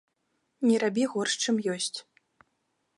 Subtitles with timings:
[0.69, 1.97] Не рабі горш, чым ёсць.